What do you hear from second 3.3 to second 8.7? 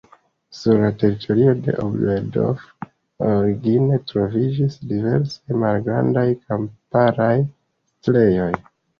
origine troviĝis diversaj malgrandaj kamparaj setlejoj.